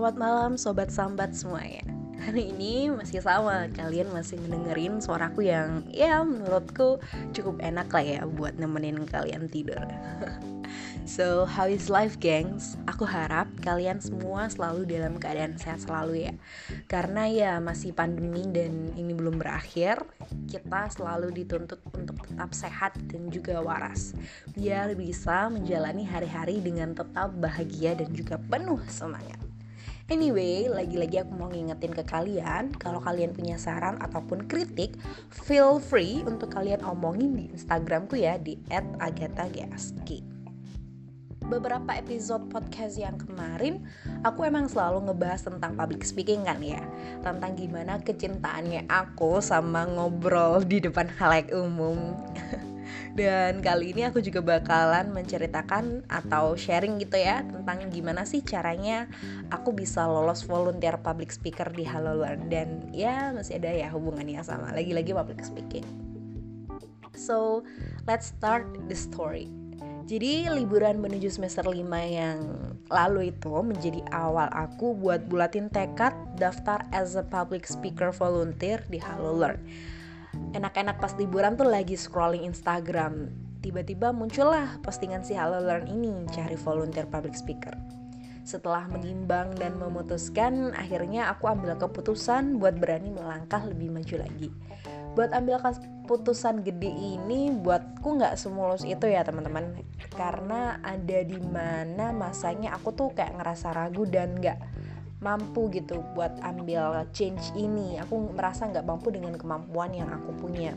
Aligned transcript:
Selamat 0.00 0.16
malam 0.16 0.52
sobat 0.56 0.88
sambat 0.88 1.36
semuanya. 1.36 1.84
Hari 2.24 2.56
ini 2.56 2.88
masih 2.88 3.20
sama, 3.20 3.68
kalian 3.68 4.08
masih 4.08 4.40
mendengerin 4.40 4.96
suaraku 4.96 5.44
yang 5.44 5.84
ya 5.92 6.24
menurutku 6.24 6.96
cukup 7.36 7.60
enak 7.60 7.92
lah 7.92 8.00
ya 8.00 8.20
buat 8.24 8.56
nemenin 8.56 9.04
kalian 9.04 9.52
tidur. 9.52 9.76
So, 11.04 11.42
how 11.42 11.66
is 11.66 11.90
life 11.90 12.16
gengs? 12.22 12.78
Aku 12.86 13.02
harap 13.02 13.50
kalian 13.60 13.98
semua 13.98 14.46
selalu 14.46 14.86
dalam 14.86 15.18
keadaan 15.18 15.58
sehat 15.58 15.82
selalu 15.82 16.30
ya. 16.30 16.32
Karena 16.86 17.26
ya 17.26 17.52
masih 17.58 17.90
pandemi 17.90 18.46
dan 18.46 18.94
ini 18.94 19.10
belum 19.10 19.42
berakhir 19.42 20.06
Kita 20.46 20.86
selalu 20.94 21.34
dituntut 21.34 21.82
untuk 21.90 22.22
tetap 22.22 22.54
sehat 22.54 22.94
dan 23.10 23.26
juga 23.34 23.58
waras. 23.58 24.14
Biar 24.54 24.94
bisa 24.94 25.50
menjalani 25.50 26.06
hari-hari 26.06 26.62
dengan 26.62 26.94
tetap 26.94 27.34
bahagia 27.34 27.98
dan 27.98 28.14
juga 28.14 28.38
penuh 28.38 28.78
semangat 28.86 29.39
Anyway, 30.10 30.66
lagi-lagi 30.66 31.22
aku 31.22 31.38
mau 31.38 31.46
ngingetin 31.46 31.94
ke 31.94 32.02
kalian 32.02 32.74
kalau 32.74 32.98
kalian 32.98 33.30
punya 33.30 33.54
saran 33.54 33.94
ataupun 34.02 34.50
kritik, 34.50 34.98
feel 35.30 35.78
free 35.78 36.26
untuk 36.26 36.50
kalian 36.50 36.82
omongin 36.82 37.38
di 37.38 37.46
Instagramku 37.54 38.18
ya 38.18 38.34
di 38.34 38.58
@agatha_gsk. 38.74 40.10
Beberapa 41.46 41.94
episode 41.94 42.50
podcast 42.50 42.98
yang 42.98 43.22
kemarin, 43.22 43.86
aku 44.26 44.50
emang 44.50 44.66
selalu 44.66 45.06
ngebahas 45.06 45.46
tentang 45.46 45.78
public 45.78 46.02
speaking 46.02 46.42
kan 46.42 46.58
ya, 46.58 46.82
tentang 47.22 47.54
gimana 47.54 48.02
kecintaannya 48.02 48.90
aku 48.90 49.38
sama 49.38 49.86
ngobrol 49.86 50.66
di 50.66 50.82
depan 50.82 51.06
halayak 51.06 51.54
umum. 51.54 52.18
Dan 53.10 53.58
kali 53.58 53.90
ini 53.90 54.06
aku 54.06 54.22
juga 54.22 54.38
bakalan 54.38 55.10
menceritakan 55.10 56.06
atau 56.06 56.54
sharing 56.54 57.02
gitu 57.02 57.18
ya 57.18 57.42
tentang 57.42 57.90
gimana 57.90 58.22
sih 58.22 58.38
caranya 58.40 59.10
aku 59.50 59.74
bisa 59.74 60.06
lolos 60.06 60.46
volunteer 60.46 60.94
public 61.02 61.34
speaker 61.34 61.66
di 61.74 61.82
Halo 61.82 62.22
Learn 62.22 62.46
dan 62.46 62.86
ya 62.94 63.34
masih 63.34 63.58
ada 63.58 63.70
ya 63.74 63.90
hubungannya 63.90 64.38
sama 64.46 64.70
lagi-lagi 64.70 65.10
public 65.10 65.42
speaking. 65.42 65.82
So, 67.18 67.66
let's 68.06 68.30
start 68.30 68.64
the 68.86 68.96
story. 68.96 69.50
Jadi 70.08 70.50
liburan 70.50 70.98
menuju 70.98 71.30
semester 71.30 71.62
5 71.62 71.76
yang 72.10 72.38
lalu 72.90 73.30
itu 73.30 73.54
menjadi 73.62 74.02
awal 74.10 74.50
aku 74.50 74.98
buat 74.98 75.30
bulatin 75.30 75.70
tekad 75.70 76.10
daftar 76.34 76.82
as 76.90 77.14
a 77.14 77.22
public 77.22 77.62
speaker 77.66 78.10
volunteer 78.10 78.82
di 78.90 78.98
Halo 78.98 79.30
Learn 79.36 79.62
enak-enak 80.54 80.98
pas 80.98 81.14
liburan 81.18 81.54
tuh 81.54 81.68
lagi 81.68 81.94
scrolling 81.94 82.46
Instagram. 82.46 83.30
Tiba-tiba 83.60 84.10
muncullah 84.10 84.80
postingan 84.80 85.20
si 85.20 85.36
Halo 85.36 85.60
Learn 85.60 85.84
ini 85.84 86.24
cari 86.32 86.56
volunteer 86.56 87.04
public 87.04 87.36
speaker. 87.36 87.76
Setelah 88.40 88.88
menimbang 88.88 89.52
dan 89.54 89.76
memutuskan 89.76 90.72
akhirnya 90.72 91.28
aku 91.28 91.46
ambil 91.46 91.76
keputusan 91.76 92.56
buat 92.56 92.80
berani 92.80 93.12
melangkah 93.12 93.60
lebih 93.62 93.92
maju 93.92 94.16
lagi. 94.16 94.48
Buat 95.12 95.36
ambil 95.36 95.60
keputusan 95.60 96.64
gede 96.64 96.88
ini 96.88 97.52
buatku 97.52 98.16
nggak 98.18 98.40
semulus 98.40 98.82
itu 98.82 99.06
ya 99.06 99.22
teman-teman. 99.22 99.76
Karena 100.16 100.80
ada 100.80 101.20
di 101.20 101.38
mana 101.38 102.16
masanya 102.16 102.74
aku 102.74 102.96
tuh 102.96 103.08
kayak 103.12 103.38
ngerasa 103.38 103.76
ragu 103.76 104.08
dan 104.08 104.34
nggak 104.40 104.58
mampu 105.20 105.68
gitu 105.72 106.00
buat 106.16 106.32
ambil 106.40 107.04
change 107.12 107.52
ini. 107.56 108.00
Aku 108.00 108.32
merasa 108.32 108.64
nggak 108.66 108.88
mampu 108.88 109.12
dengan 109.12 109.36
kemampuan 109.36 109.92
yang 109.92 110.08
aku 110.08 110.32
punya. 110.36 110.72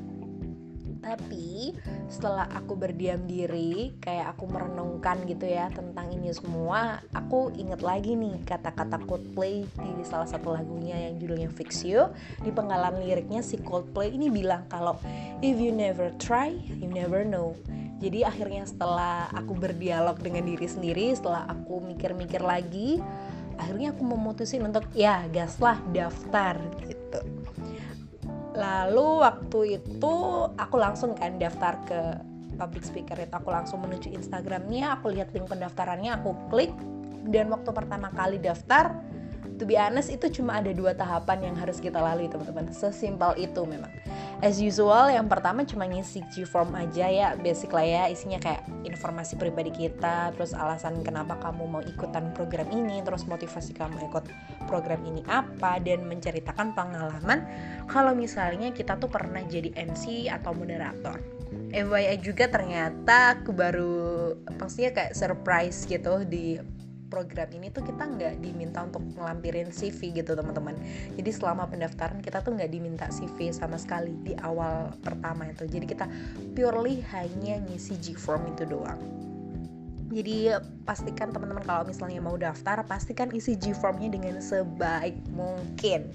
Tapi 1.04 1.76
setelah 2.08 2.48
aku 2.56 2.80
berdiam 2.80 3.28
diri 3.28 3.92
kayak 4.00 4.40
aku 4.40 4.48
merenungkan 4.48 5.20
gitu 5.28 5.44
ya 5.44 5.68
tentang 5.68 6.08
ini 6.16 6.32
semua 6.32 7.04
aku 7.12 7.52
inget 7.60 7.84
lagi 7.84 8.16
nih 8.16 8.40
kata-kata 8.48 9.04
Coldplay 9.04 9.68
di 9.68 10.04
salah 10.08 10.24
satu 10.24 10.56
lagunya 10.56 10.96
yang 10.96 11.20
judulnya 11.20 11.52
Fix 11.52 11.84
You. 11.84 12.08
Di 12.40 12.56
penggalan 12.56 13.04
liriknya 13.04 13.44
si 13.44 13.60
Coldplay 13.60 14.16
ini 14.16 14.32
bilang 14.32 14.64
kalau 14.72 14.96
if 15.44 15.60
you 15.60 15.76
never 15.76 16.08
try 16.24 16.56
you 16.80 16.88
never 16.88 17.28
know. 17.28 17.52
Jadi 18.00 18.24
akhirnya 18.24 18.64
setelah 18.64 19.28
aku 19.36 19.60
berdialog 19.60 20.20
dengan 20.24 20.48
diri 20.48 20.68
sendiri 20.68 21.12
setelah 21.16 21.48
aku 21.52 21.84
mikir-mikir 21.84 22.40
lagi 22.40 23.04
akhirnya 23.58 23.94
aku 23.94 24.04
memutusin 24.06 24.66
untuk 24.66 24.86
ya 24.94 25.26
gas 25.30 25.58
lah 25.62 25.78
daftar 25.94 26.58
gitu. 26.86 27.20
Lalu 28.54 29.08
waktu 29.26 29.60
itu 29.82 30.14
aku 30.54 30.76
langsung 30.78 31.18
kan 31.18 31.42
daftar 31.42 31.74
ke 31.90 32.00
public 32.56 32.86
speaker 32.86 33.18
itu. 33.18 33.34
Aku 33.34 33.50
langsung 33.50 33.82
menuju 33.82 34.14
Instagramnya 34.14 34.98
aku 34.98 35.10
lihat 35.10 35.34
link 35.34 35.50
pendaftarannya 35.50 36.22
aku 36.22 36.38
klik. 36.54 36.74
Dan 37.24 37.50
waktu 37.50 37.72
pertama 37.72 38.12
kali 38.12 38.38
daftar 38.38 38.94
to 39.58 39.64
be 39.64 39.78
honest 39.78 40.10
itu 40.10 40.42
cuma 40.42 40.60
ada 40.60 40.74
dua 40.74 40.98
tahapan 40.98 41.52
yang 41.52 41.56
harus 41.58 41.78
kita 41.78 42.00
lalui 42.00 42.30
teman-teman. 42.30 42.72
Sesimpel 42.74 43.38
itu 43.38 43.62
memang. 43.66 43.90
As 44.44 44.60
usual 44.60 45.14
yang 45.14 45.32
pertama 45.32 45.64
cuma 45.64 45.88
ngisi 45.88 46.20
G 46.34 46.44
form 46.44 46.76
aja 46.76 47.08
ya 47.08 47.28
basic 47.40 47.72
lah 47.72 47.86
ya. 47.86 48.04
Isinya 48.12 48.42
kayak 48.42 48.66
informasi 48.84 49.40
pribadi 49.40 49.72
kita 49.72 50.36
terus 50.36 50.52
alasan 50.52 51.00
kenapa 51.06 51.40
kamu 51.40 51.64
mau 51.64 51.84
ikutan 51.84 52.34
program 52.36 52.68
ini 52.74 53.00
terus 53.06 53.24
motivasi 53.30 53.72
kamu 53.78 54.12
ikut 54.12 54.26
program 54.68 55.00
ini 55.08 55.24
apa 55.32 55.80
dan 55.80 56.04
menceritakan 56.10 56.76
pengalaman 56.76 57.46
kalau 57.88 58.12
misalnya 58.12 58.74
kita 58.76 59.00
tuh 59.00 59.08
pernah 59.08 59.42
jadi 59.46 59.72
MC 59.76 60.28
atau 60.28 60.52
moderator. 60.52 61.44
FYI 61.74 62.18
juga 62.22 62.50
ternyata 62.50 63.38
aku 63.38 63.54
baru 63.54 64.34
maksudnya 64.58 64.94
kayak 64.94 65.14
surprise 65.18 65.86
gitu 65.86 66.26
di 66.26 66.58
program 67.14 67.46
ini 67.54 67.70
tuh 67.70 67.86
kita 67.86 68.10
nggak 68.10 68.42
diminta 68.42 68.82
untuk 68.82 69.06
ngelampirin 69.14 69.70
CV 69.70 70.18
gitu 70.18 70.34
teman-teman. 70.34 70.74
Jadi 71.14 71.30
selama 71.30 71.70
pendaftaran 71.70 72.26
kita 72.26 72.42
tuh 72.42 72.58
nggak 72.58 72.74
diminta 72.74 73.06
CV 73.14 73.54
sama 73.54 73.78
sekali 73.78 74.18
di 74.26 74.34
awal 74.42 74.90
pertama 75.06 75.46
itu. 75.46 75.70
Jadi 75.70 75.86
kita 75.86 76.10
purely 76.58 77.06
hanya 77.14 77.62
ngisi 77.70 78.02
G 78.02 78.18
form 78.18 78.50
itu 78.50 78.66
doang. 78.66 78.98
Jadi 80.10 80.50
pastikan 80.86 81.30
teman-teman 81.30 81.62
kalau 81.62 81.86
misalnya 81.86 82.22
mau 82.22 82.38
daftar 82.38 82.82
pastikan 82.86 83.30
isi 83.30 83.54
G 83.58 83.78
formnya 83.78 84.10
dengan 84.10 84.42
sebaik 84.42 85.18
mungkin 85.34 86.10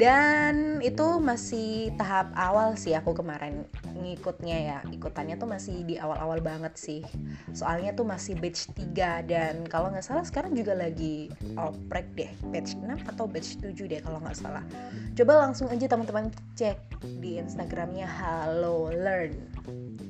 dan 0.00 0.80
itu 0.80 1.20
masih 1.20 1.92
tahap 2.00 2.32
awal 2.32 2.72
sih 2.72 2.96
aku 2.96 3.12
kemarin 3.12 3.68
ngikutnya 4.00 4.56
ya. 4.56 4.78
Ikutannya 4.88 5.36
tuh 5.36 5.44
masih 5.44 5.84
di 5.84 6.00
awal-awal 6.00 6.40
banget 6.40 6.72
sih. 6.80 7.04
Soalnya 7.52 7.92
tuh 7.92 8.08
masih 8.08 8.32
batch 8.40 8.72
3 8.72 9.28
dan 9.28 9.68
kalau 9.68 9.92
nggak 9.92 10.00
salah 10.00 10.24
sekarang 10.24 10.56
juga 10.56 10.72
lagi 10.72 11.28
oprek 11.60 12.16
deh. 12.16 12.32
Batch 12.48 12.80
6 12.80 13.12
atau 13.12 13.28
batch 13.28 13.60
7 13.60 13.76
deh 13.76 14.00
kalau 14.00 14.24
nggak 14.24 14.40
salah. 14.40 14.64
Coba 15.12 15.44
langsung 15.44 15.68
aja 15.68 15.84
teman-teman 15.84 16.32
cek 16.56 16.80
di 17.20 17.36
instagramnya 17.36 18.08
Halo 18.08 18.88
Learn 18.88 19.36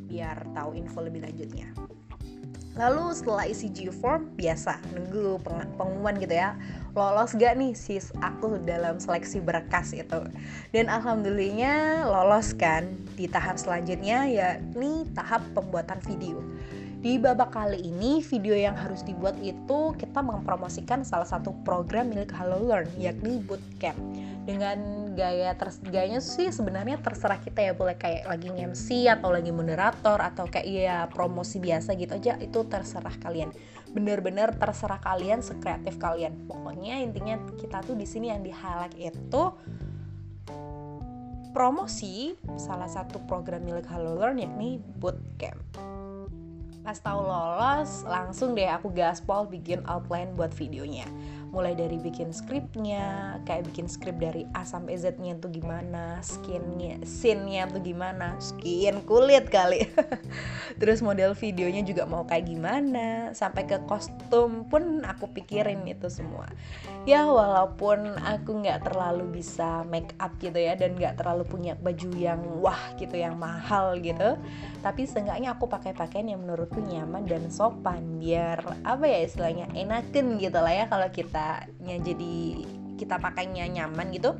biar 0.06 0.42
tahu 0.54 0.74
info 0.74 1.02
lebih 1.02 1.22
lanjutnya 1.22 1.70
Lalu 2.80 3.12
setelah 3.12 3.44
isi 3.44 3.68
G 3.68 3.92
form 3.92 4.32
biasa 4.40 4.80
nunggu 4.96 5.36
pengumuman 5.76 6.16
gitu 6.16 6.32
ya. 6.32 6.56
Lolos 6.96 7.36
gak 7.36 7.60
nih 7.60 7.76
sis 7.76 8.08
aku 8.24 8.56
dalam 8.64 8.96
seleksi 8.96 9.44
berkas 9.44 9.92
itu? 9.92 10.24
Dan 10.72 10.88
alhamdulillahnya 10.88 12.08
lolos 12.08 12.56
kan 12.56 12.88
di 13.20 13.28
tahap 13.28 13.60
selanjutnya 13.60 14.24
yakni 14.32 15.04
tahap 15.12 15.44
pembuatan 15.52 16.00
video. 16.08 16.40
Di 17.00 17.16
babak 17.16 17.56
kali 17.56 17.80
ini, 17.80 18.20
video 18.20 18.52
yang 18.52 18.76
harus 18.76 19.00
dibuat 19.00 19.32
itu 19.40 19.96
kita 19.96 20.20
mempromosikan 20.20 21.00
salah 21.00 21.24
satu 21.24 21.56
program 21.64 22.12
milik 22.12 22.28
Halo 22.28 22.60
Learn, 22.60 22.92
yakni 23.00 23.40
Bootcamp. 23.44 23.96
Dengan 24.44 25.08
gaya 25.20 25.52
ters 25.52 25.76
gayanya 25.84 26.24
sih 26.24 26.48
sebenarnya 26.48 26.96
terserah 27.04 27.36
kita 27.36 27.60
ya, 27.60 27.72
boleh 27.76 28.00
kayak 28.00 28.24
lagi 28.24 28.48
MC 28.48 29.04
atau 29.04 29.28
lagi 29.28 29.52
moderator 29.52 30.16
atau 30.16 30.48
kayak 30.48 30.64
ya 30.64 30.96
promosi 31.12 31.60
biasa 31.60 31.92
gitu 32.00 32.16
aja, 32.16 32.40
itu 32.40 32.64
terserah 32.64 33.12
kalian. 33.20 33.52
Bener-bener 33.92 34.56
terserah 34.56 34.96
kalian, 35.04 35.44
sekreatif 35.44 36.00
kalian. 36.00 36.48
Pokoknya 36.48 37.04
intinya 37.04 37.36
kita 37.60 37.84
tuh 37.84 37.92
di 38.00 38.08
sini 38.08 38.32
yang 38.32 38.40
di 38.40 38.48
highlight 38.48 38.96
itu 38.96 39.42
promosi 41.50 42.38
salah 42.56 42.88
satu 42.88 43.20
program 43.26 43.66
milik 43.66 43.84
Halo 43.90 44.16
Learn 44.16 44.38
yakni 44.38 44.78
Bootcamp 44.78 45.90
pas 46.80 46.96
tahu 46.96 47.20
lolos 47.22 48.08
langsung 48.08 48.56
deh 48.56 48.64
aku 48.64 48.88
gaspol 48.90 49.44
bikin 49.44 49.84
outline 49.84 50.32
buat 50.32 50.50
videonya 50.56 51.04
mulai 51.50 51.74
dari 51.74 51.98
bikin 51.98 52.30
skripnya 52.30 53.38
kayak 53.42 53.66
bikin 53.70 53.90
skrip 53.90 54.16
dari 54.22 54.46
A 54.54 54.62
sampai 54.62 54.94
Z 54.94 55.18
nya 55.18 55.34
tuh 55.38 55.50
gimana 55.50 56.22
skinnya 56.22 57.02
scene-nya 57.02 57.66
tuh 57.70 57.82
gimana 57.82 58.38
skin 58.38 59.02
kulit 59.02 59.50
kali 59.50 59.82
terus 60.80 61.04
model 61.04 61.36
videonya 61.36 61.84
juga 61.84 62.08
mau 62.08 62.24
kayak 62.24 62.48
gimana 62.48 63.36
sampai 63.36 63.68
ke 63.68 63.84
kostum 63.84 64.64
pun 64.66 65.04
aku 65.04 65.28
pikirin 65.28 65.84
itu 65.84 66.08
semua. 66.08 66.48
Ya 67.04 67.28
walaupun 67.28 68.16
aku 68.16 68.64
nggak 68.64 68.88
terlalu 68.88 69.40
bisa 69.40 69.84
make 69.84 70.16
up 70.16 70.32
gitu 70.40 70.56
ya 70.56 70.72
dan 70.74 70.96
nggak 70.96 71.20
terlalu 71.20 71.44
punya 71.44 71.76
baju 71.76 72.08
yang 72.16 72.40
wah 72.64 72.80
gitu 72.96 73.20
yang 73.20 73.36
mahal 73.36 73.96
gitu 74.00 74.40
tapi 74.80 75.04
seenggaknya 75.04 75.52
aku 75.52 75.68
pakai 75.68 75.92
pakaian 75.92 76.32
yang 76.32 76.40
menurutku 76.40 76.80
nyaman 76.80 77.28
dan 77.28 77.52
sopan 77.52 78.16
biar 78.16 78.64
apa 78.84 79.04
ya 79.04 79.28
istilahnya 79.28 79.68
enaken 79.76 80.40
gitu 80.40 80.56
lah 80.56 80.72
ya 80.72 80.84
kalau 80.88 81.08
kita 81.12 81.68
jadi 81.80 82.36
kita 82.96 83.16
pakainya 83.16 83.64
nyaman 83.68 84.12
gitu 84.12 84.36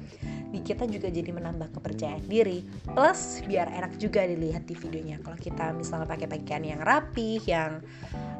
di 0.50 0.61
kita 0.61 0.85
juga 0.91 1.06
jadi 1.06 1.31
menambah 1.31 1.70
kepercayaan 1.79 2.26
diri. 2.26 2.67
Plus 2.91 3.43
biar 3.47 3.70
enak 3.70 3.97
juga 4.02 4.26
dilihat 4.26 4.67
di 4.67 4.75
videonya. 4.75 5.23
Kalau 5.23 5.38
kita 5.38 5.70
misalnya 5.73 6.11
pakai 6.11 6.26
pakaian 6.26 6.67
yang 6.67 6.82
rapi 6.82 7.38
yang 7.47 7.81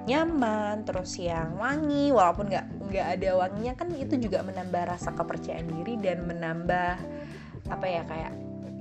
nyaman 0.05 0.83
terus 0.83 1.15
yang 1.23 1.55
wangi 1.61 2.11
walaupun 2.11 2.51
nggak 2.51 2.67
nggak 2.91 3.07
ada 3.21 3.31
wanginya 3.37 3.73
kan 3.79 3.89
itu 3.95 4.17
juga 4.19 4.43
menambah 4.43 4.97
rasa 4.97 5.15
kepercayaan 5.15 5.69
diri 5.71 5.95
dan 6.01 6.27
menambah 6.27 6.99
apa 7.71 7.87
ya 7.87 8.03
kayak 8.09 8.33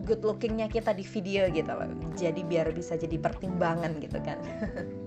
good 0.07 0.25
lookingnya 0.25 0.65
kita 0.65 0.89
di 0.97 1.05
video 1.05 1.45
gitu 1.53 1.69
loh. 1.69 1.85
Jadi 2.17 2.41
biar 2.41 2.73
bisa 2.73 2.97
jadi 2.97 3.15
pertimbangan 3.21 4.01
gitu 4.01 4.17
kan 4.25 4.41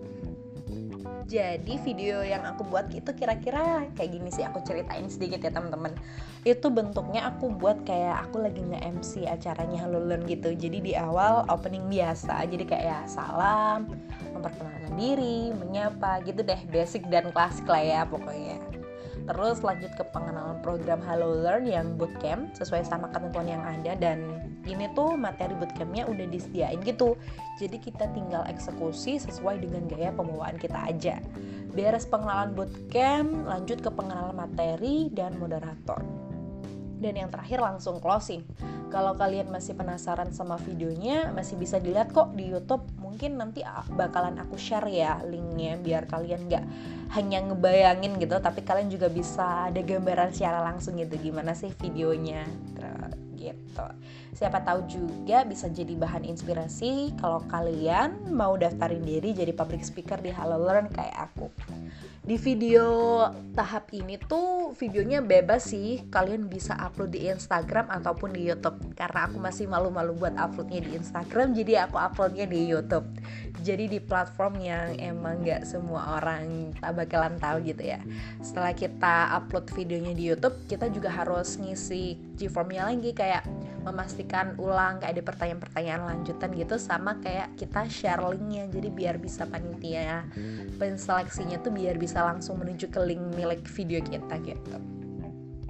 jadi 1.29 1.75
video 1.83 2.23
yang 2.27 2.43
aku 2.43 2.67
buat 2.67 2.91
itu 2.91 3.11
kira-kira 3.15 3.87
kayak 3.95 4.11
gini 4.11 4.29
sih 4.33 4.43
aku 4.43 4.63
ceritain 4.67 5.07
sedikit 5.07 5.43
ya 5.43 5.51
teman-teman. 5.55 5.95
Itu 6.43 6.75
bentuknya 6.75 7.31
aku 7.31 7.55
buat 7.55 7.87
kayak 7.87 8.29
aku 8.29 8.43
lagi 8.43 8.63
nge-MC 8.63 9.31
acaranya 9.31 9.87
Halo 9.87 10.03
Learn 10.03 10.27
gitu. 10.27 10.55
Jadi 10.55 10.79
di 10.81 10.93
awal 10.99 11.47
opening 11.47 11.87
biasa 11.87 12.43
jadi 12.51 12.65
kayak 12.67 12.85
ya 12.85 12.99
salam 13.07 13.87
memperkenalkan 14.35 14.95
diri 14.99 15.55
menyapa 15.55 16.19
gitu 16.27 16.43
deh 16.43 16.59
basic 16.69 17.07
dan 17.09 17.31
klasik 17.31 17.65
lah 17.71 17.83
ya 17.83 18.01
pokoknya 18.03 18.82
Terus 19.23 19.63
lanjut 19.63 19.93
ke 19.95 20.05
pengenalan 20.11 20.59
program 20.61 20.99
Halo 21.03 21.31
Learn 21.43 21.67
yang 21.71 21.95
bootcamp 21.95 22.51
sesuai 22.59 22.83
sama 22.83 23.07
ketentuan 23.15 23.47
yang 23.47 23.63
ada 23.63 23.95
dan 23.95 24.43
ini 24.67 24.91
tuh 24.95 25.15
materi 25.15 25.55
bootcampnya 25.55 26.07
udah 26.11 26.27
disediain 26.31 26.79
gitu. 26.83 27.15
Jadi 27.59 27.79
kita 27.79 28.11
tinggal 28.15 28.43
eksekusi 28.51 29.23
sesuai 29.23 29.63
dengan 29.63 29.87
gaya 29.87 30.11
pembawaan 30.15 30.59
kita 30.59 30.79
aja. 30.91 31.19
Beres 31.73 32.05
pengenalan 32.05 32.53
bootcamp, 32.53 33.47
lanjut 33.47 33.79
ke 33.81 33.91
pengenalan 33.91 34.37
materi 34.37 35.09
dan 35.15 35.39
moderator. 35.39 36.22
Dan 37.03 37.19
yang 37.19 37.35
terakhir 37.35 37.59
langsung 37.59 37.99
closing. 37.99 38.47
Kalau 38.95 39.19
kalian 39.19 39.51
masih 39.51 39.75
penasaran 39.75 40.31
sama 40.31 40.61
videonya, 40.61 41.35
masih 41.35 41.59
bisa 41.59 41.83
dilihat 41.83 42.15
kok 42.15 42.31
di 42.39 42.47
YouTube. 42.53 42.87
Mungkin 43.03 43.41
nanti 43.41 43.67
bakalan 43.99 44.39
aku 44.39 44.55
share 44.55 44.87
ya 44.87 45.19
linknya 45.27 45.81
biar 45.83 46.07
kalian 46.07 46.47
nggak 46.47 46.65
hanya 47.19 47.43
ngebayangin 47.43 48.21
gitu, 48.23 48.37
tapi 48.39 48.63
kalian 48.63 48.93
juga 48.93 49.11
bisa 49.11 49.73
ada 49.73 49.81
gambaran 49.83 50.31
secara 50.31 50.63
langsung 50.63 51.01
gitu 51.01 51.19
gimana 51.19 51.57
sih 51.57 51.73
videonya 51.81 52.45
gitu. 53.43 53.87
Siapa 54.39 54.63
tahu 54.63 54.87
juga 54.87 55.43
bisa 55.43 55.67
jadi 55.67 55.99
bahan 55.99 56.23
inspirasi 56.23 57.19
kalau 57.19 57.43
kalian 57.51 58.31
mau 58.31 58.55
daftarin 58.55 59.03
diri 59.03 59.35
jadi 59.35 59.51
public 59.51 59.83
speaker 59.83 60.23
di 60.23 60.31
Halo 60.31 60.63
Learn 60.63 60.87
kayak 60.95 61.31
aku. 61.31 61.51
Di 62.23 62.39
video 62.39 62.87
tahap 63.51 63.91
ini 63.91 64.15
tuh 64.15 64.71
videonya 64.79 65.19
bebas 65.19 65.75
sih. 65.75 66.07
Kalian 66.07 66.47
bisa 66.47 66.79
upload 66.79 67.19
di 67.19 67.27
Instagram 67.27 67.91
ataupun 67.91 68.31
di 68.31 68.47
YouTube. 68.47 68.79
Karena 68.95 69.27
aku 69.27 69.43
masih 69.43 69.67
malu-malu 69.67 70.15
buat 70.15 70.39
uploadnya 70.39 70.87
di 70.87 71.03
Instagram 71.03 71.51
jadi 71.51 71.91
aku 71.91 71.99
uploadnya 71.99 72.47
di 72.47 72.63
YouTube. 72.71 73.11
Jadi 73.67 73.91
di 73.91 73.99
platform 73.99 74.55
yang 74.63 74.95
emang 75.03 75.43
nggak 75.43 75.67
semua 75.67 76.23
orang 76.23 76.71
tak 76.79 76.95
bakalan 76.95 77.35
tahu 77.43 77.59
gitu 77.67 77.91
ya. 77.91 77.99
Setelah 78.39 78.71
kita 78.71 79.43
upload 79.43 79.67
videonya 79.75 80.15
di 80.15 80.25
YouTube 80.31 80.55
kita 80.71 80.95
juga 80.95 81.11
harus 81.11 81.59
ngisi 81.59 82.15
G-formnya 82.43 82.91
lagi 82.91 83.15
kayak 83.15 83.47
memastikan 83.87 84.59
ulang 84.59 84.99
kayak 84.99 85.19
ada 85.19 85.23
pertanyaan-pertanyaan 85.23 86.03
lanjutan 86.07 86.51
gitu 86.55 86.75
sama 86.79 87.19
kayak 87.23 87.55
kita 87.55 87.87
share 87.87 88.23
linknya 88.23 88.67
jadi 88.71 88.89
biar 88.91 89.17
bisa 89.23 89.47
panitia 89.47 90.27
penseleksinya 90.79 91.63
tuh 91.63 91.71
biar 91.75 91.99
bisa 91.99 92.23
langsung 92.27 92.59
menuju 92.59 92.91
ke 92.91 93.01
link 93.03 93.23
milik 93.39 93.63
video 93.71 94.03
kita 94.03 94.39
gitu. 94.43 94.79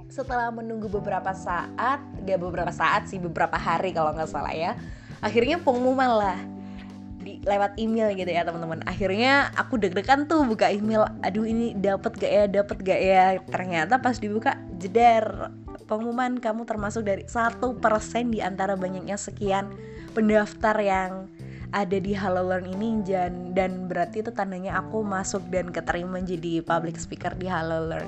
Setelah 0.09 0.53
menunggu 0.53 0.89
beberapa 0.89 1.33
saat 1.33 2.01
gak 2.21 2.39
beberapa 2.41 2.69
saat 2.69 3.09
sih 3.09 3.17
beberapa 3.17 3.57
hari 3.57 3.93
kalau 3.93 4.13
nggak 4.13 4.29
salah 4.29 4.53
ya 4.53 4.77
akhirnya 5.23 5.57
pengumuman 5.61 6.11
lah 6.11 6.39
di 7.23 7.39
lewat 7.47 7.79
email 7.79 8.11
gitu 8.13 8.27
ya 8.27 8.43
teman-teman. 8.43 8.83
Akhirnya 8.83 9.49
aku 9.55 9.79
deg-degan 9.79 10.27
tuh 10.27 10.43
buka 10.43 10.67
email 10.69 11.07
aduh 11.23 11.47
ini 11.47 11.71
dapat 11.73 12.19
gak 12.19 12.31
ya 12.31 12.45
dapat 12.51 12.77
gak 12.83 13.01
ya? 13.01 13.25
Ternyata 13.47 14.03
pas 14.03 14.19
dibuka 14.19 14.59
jeder 14.77 15.49
pengumuman 15.87 16.39
kamu 16.39 16.67
termasuk 16.67 17.07
dari 17.07 17.23
satu 17.27 17.79
persen 17.79 18.31
di 18.31 18.43
antara 18.43 18.75
banyaknya 18.75 19.15
sekian 19.15 19.71
pendaftar 20.11 20.75
yang 20.79 21.31
ada 21.73 21.97
di 21.97 22.13
Halo 22.13 22.45
Learn 22.45 22.69
ini 22.69 23.01
dan 23.01 23.51
dan 23.57 23.89
berarti 23.89 24.21
itu 24.21 24.29
tandanya 24.29 24.77
aku 24.77 25.01
masuk 25.01 25.41
dan 25.49 25.73
keterima 25.73 26.21
jadi 26.21 26.61
public 26.61 27.01
speaker 27.01 27.33
di 27.33 27.49
Halo 27.49 27.89
Learn. 27.89 28.07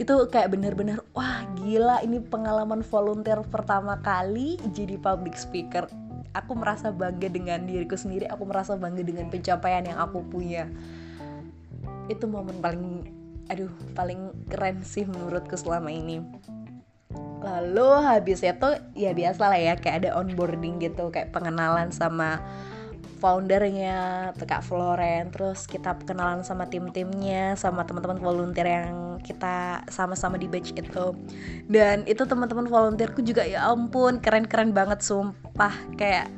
Itu 0.00 0.26
kayak 0.26 0.56
bener-bener 0.56 1.04
wah 1.12 1.44
gila 1.60 2.02
ini 2.02 2.18
pengalaman 2.18 2.82
volunteer 2.82 3.44
pertama 3.46 4.00
kali 4.00 4.58
jadi 4.72 4.98
public 4.98 5.36
speaker 5.36 5.86
aku 6.34 6.52
merasa 6.58 6.90
bangga 6.90 7.30
dengan 7.30 7.62
diriku 7.64 7.94
sendiri 7.94 8.26
aku 8.26 8.42
merasa 8.44 8.74
bangga 8.74 9.06
dengan 9.06 9.30
pencapaian 9.30 9.86
yang 9.86 9.98
aku 10.02 10.26
punya. 10.26 10.66
Itu 12.10 12.26
momen 12.26 12.58
paling 12.58 13.08
aduh 13.48 13.70
paling 13.94 14.34
keren 14.50 14.82
sih 14.82 15.06
menurutku 15.06 15.54
selama 15.54 15.94
ini. 15.94 16.20
Lalu 17.44 17.88
habisnya 18.02 18.56
tuh 18.58 18.74
ya 18.98 19.14
biasa 19.14 19.46
lah 19.46 19.60
ya 19.60 19.74
kayak 19.78 20.04
ada 20.04 20.10
onboarding 20.18 20.82
gitu 20.82 21.12
kayak 21.14 21.30
pengenalan 21.30 21.94
sama 21.94 22.42
foundernya 23.24 24.28
Kak 24.36 24.60
Floren. 24.60 25.32
Terus 25.32 25.64
kita 25.64 25.96
kenalan 26.04 26.44
sama 26.44 26.68
tim-timnya 26.68 27.56
sama 27.56 27.88
teman-teman 27.88 28.20
volunteer 28.20 28.84
yang 28.84 29.16
kita 29.24 29.80
sama-sama 29.88 30.36
di 30.36 30.44
batch 30.44 30.76
itu. 30.76 31.16
Dan 31.64 32.04
itu 32.04 32.28
teman-teman 32.28 32.68
volunteerku 32.68 33.24
juga 33.24 33.48
ya 33.48 33.64
ampun 33.72 34.20
keren-keren 34.20 34.76
banget 34.76 35.00
sumpah. 35.00 35.72
Kayak 35.96 36.28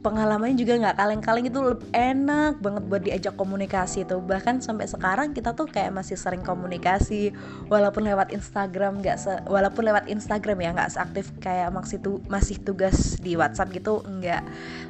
pengalamannya 0.00 0.56
juga 0.56 0.80
nggak 0.80 0.96
kaleng-kaleng 0.96 1.46
itu 1.52 1.60
enak 1.92 2.56
banget 2.64 2.82
buat 2.88 3.02
diajak 3.04 3.34
komunikasi 3.36 4.08
tuh. 4.08 4.24
Bahkan 4.24 4.64
sampai 4.64 4.88
sekarang 4.88 5.36
kita 5.36 5.52
tuh 5.52 5.68
kayak 5.68 5.92
masih 5.92 6.16
sering 6.16 6.40
komunikasi 6.40 7.36
walaupun 7.68 8.08
lewat 8.08 8.32
Instagram 8.32 9.04
nggak 9.04 9.44
walaupun 9.44 9.84
lewat 9.84 10.08
Instagram 10.08 10.58
ya 10.64 10.70
nggak 10.72 10.90
seaktif 10.96 11.28
kayak 11.44 11.68
masih 11.76 12.00
tu 12.00 12.24
masih 12.32 12.56
tugas 12.64 13.20
di 13.20 13.36
WhatsApp 13.36 13.76
gitu 13.76 14.00
nggak. 14.00 14.42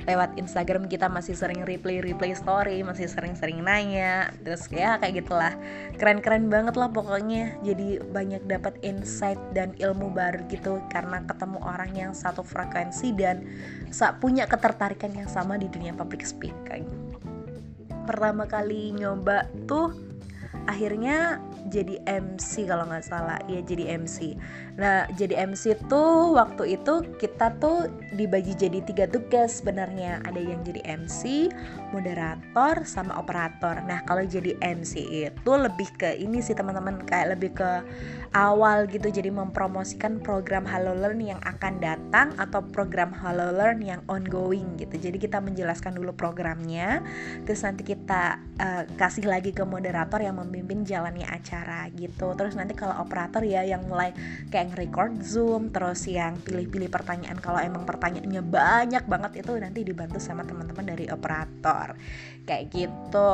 Lewat 0.06 0.38
Instagram 0.38 0.86
kita 0.86 1.10
masih 1.10 1.34
sering 1.34 1.66
replay 1.66 1.98
replay 1.98 2.30
story 2.38 2.86
masih 2.86 3.10
sering-sering 3.10 3.66
nanya 3.66 4.30
terus 4.46 4.70
ya 4.70 5.02
kayak 5.02 5.26
gitulah. 5.26 5.58
Keren-keren 5.98 6.46
banget 6.46 6.78
lah 6.78 6.86
pokoknya 6.86 7.58
jadi 7.66 7.98
banyak 8.06 8.46
dapat 8.46 8.78
insight 8.86 9.42
dan 9.50 9.74
ilmu 9.74 10.14
baru 10.14 10.46
gitu 10.46 10.78
karena 10.86 11.26
ketemu 11.26 11.58
orang 11.66 11.90
yang 11.98 12.12
satu 12.14 12.46
frekuensi 12.46 13.10
dan 13.18 13.42
punya 14.22 14.46
ketertarikan 14.46 14.99
ketertarikan 15.00 15.24
yang 15.24 15.32
sama 15.32 15.56
di 15.56 15.64
dunia 15.72 15.96
public 15.96 16.28
speaking. 16.28 16.84
Pertama 18.04 18.44
kali 18.44 18.92
nyoba 18.92 19.48
tuh 19.64 19.96
akhirnya 20.66 21.38
jadi 21.70 22.02
MC 22.06 22.66
kalau 22.66 22.88
nggak 22.88 23.06
salah. 23.06 23.38
Ya 23.46 23.60
jadi 23.62 23.98
MC 24.00 24.34
nah 24.80 25.04
jadi 25.12 25.44
MC 25.44 25.76
tuh 25.92 26.32
waktu 26.32 26.80
itu 26.80 27.04
kita 27.20 27.52
tuh 27.60 27.92
dibagi 28.16 28.56
jadi 28.56 28.80
tiga 28.80 29.04
tugas 29.06 29.60
sebenarnya. 29.60 30.24
Ada 30.24 30.40
yang 30.40 30.60
jadi 30.64 30.80
MC 30.86 31.52
moderator 31.92 32.82
sama 32.88 33.18
operator. 33.20 33.82
Nah 33.84 34.02
kalau 34.08 34.24
jadi 34.24 34.56
MC 34.62 35.26
itu 35.28 35.52
lebih 35.52 35.88
ke 36.00 36.16
ini 36.16 36.40
sih 36.40 36.56
teman-teman. 36.56 37.02
Kayak 37.04 37.38
lebih 37.38 37.50
ke 37.54 37.70
awal 38.32 38.86
gitu 38.88 39.10
jadi 39.10 39.28
mempromosikan 39.28 40.22
program 40.22 40.62
Halo 40.62 40.94
Learn 40.94 41.18
yang 41.20 41.40
akan 41.42 41.82
datang 41.82 42.32
atau 42.38 42.62
program 42.62 43.10
Halo 43.10 43.50
Learn 43.52 43.82
yang 43.82 44.00
ongoing 44.06 44.78
gitu. 44.78 44.96
Jadi 44.96 45.18
kita 45.18 45.42
menjelaskan 45.42 45.98
dulu 45.98 46.14
programnya 46.14 47.02
terus 47.44 47.60
nanti 47.66 47.82
kita 47.84 48.40
uh, 48.56 48.82
kasih 48.96 49.26
lagi 49.26 49.50
ke 49.50 49.62
moderator 49.66 50.22
yang 50.22 50.39
memimpin 50.42 50.82
jalannya 50.86 51.28
acara 51.28 51.88
gitu. 51.92 52.32
Terus 52.36 52.56
nanti 52.56 52.72
kalau 52.72 52.96
operator 53.00 53.44
ya 53.44 53.64
yang 53.64 53.84
mulai 53.86 54.14
kayak 54.48 54.76
record 54.76 55.20
zoom 55.20 55.70
terus 55.70 56.08
yang 56.08 56.38
pilih-pilih 56.40 56.88
pertanyaan. 56.88 57.38
Kalau 57.38 57.60
emang 57.60 57.84
pertanyaannya 57.84 58.42
banyak 58.44 59.04
banget 59.06 59.44
itu 59.44 59.52
nanti 59.60 59.80
dibantu 59.84 60.18
sama 60.18 60.42
teman-teman 60.44 60.86
dari 60.86 61.06
operator. 61.08 61.96
Kayak 62.48 62.64
gitu. 62.72 63.32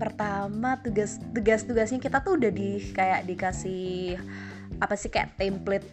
Pertama 0.00 0.80
tugas 0.80 1.20
tugas 1.36 1.60
tugasnya 1.66 2.00
kita 2.00 2.24
tuh 2.24 2.40
udah 2.40 2.48
di 2.48 2.80
kayak 2.96 3.28
dikasih 3.28 4.16
apa 4.80 4.96
sih 4.96 5.12
kayak 5.12 5.36
template 5.36 5.86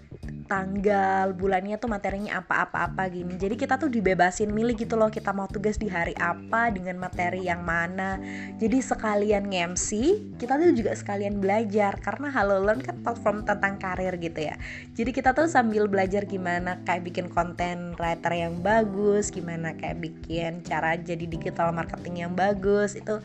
tanggal 0.48 1.36
bulannya 1.36 1.76
tuh 1.76 1.92
materinya 1.92 2.40
apa-apa-apa 2.40 3.12
gini. 3.12 3.36
Jadi 3.36 3.60
kita 3.60 3.76
tuh 3.76 3.92
dibebasin 3.92 4.48
milih 4.48 4.80
gitu 4.80 4.96
loh 4.96 5.12
kita 5.12 5.36
mau 5.36 5.46
tugas 5.46 5.76
di 5.76 5.92
hari 5.92 6.16
apa 6.16 6.72
dengan 6.72 6.96
materi 6.96 7.46
yang 7.46 7.68
mana. 7.68 8.16
Jadi 8.56 8.80
sekalian 8.80 9.52
ngemsi 9.52 10.36
kita 10.40 10.56
tuh 10.56 10.72
juga 10.72 10.96
sekalian 10.96 11.44
belajar 11.44 12.00
karena 12.00 12.32
Halo 12.32 12.64
Learn 12.64 12.80
kan 12.80 12.96
platform 13.04 13.44
tentang 13.44 13.76
karir 13.76 14.16
gitu 14.18 14.40
ya. 14.40 14.56
Jadi 14.96 15.12
kita 15.12 15.36
tuh 15.36 15.52
sambil 15.52 15.92
belajar 15.92 16.24
gimana 16.24 16.80
kayak 16.88 17.04
bikin 17.12 17.28
konten 17.28 17.94
writer 18.00 18.32
yang 18.32 18.64
bagus 18.64 19.30
gimana 19.30 19.76
kayak 19.76 20.00
bikin 20.00 20.64
cara 20.64 20.96
jadi 20.96 21.28
digital 21.28 21.76
marketing 21.76 22.24
yang 22.24 22.34
bagus 22.34 22.96
itu 22.96 23.20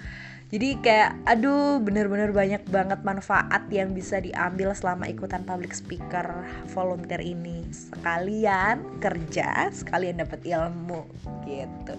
jadi 0.52 0.76
kayak 0.84 1.10
aduh 1.24 1.80
bener-bener 1.80 2.28
banyak 2.28 2.60
banget 2.68 3.00
manfaat 3.00 3.64
yang 3.72 3.96
bisa 3.96 4.20
diambil 4.20 4.76
selama 4.76 5.08
ikutan 5.08 5.40
public 5.48 5.72
speaker 5.72 6.44
volunteer 6.76 7.24
ini. 7.24 7.64
Sekalian 7.72 9.00
kerja 9.00 9.72
sekalian 9.72 10.20
dapat 10.20 10.44
ilmu 10.44 11.08
gitu. 11.48 11.96